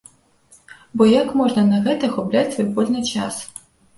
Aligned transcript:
Бо 0.97 1.03
як 1.09 1.35
можна 1.41 1.65
на 1.73 1.81
гэта 1.85 2.09
губляць 2.15 2.53
свой 2.57 2.67
вольны 2.79 3.01
час? 3.13 3.35